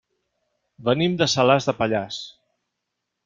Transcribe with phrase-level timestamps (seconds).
[0.87, 2.19] Venim de Salàs de Pallars.